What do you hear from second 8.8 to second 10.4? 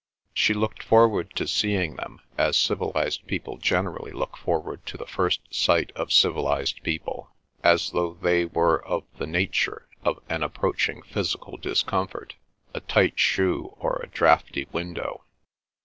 of the nature of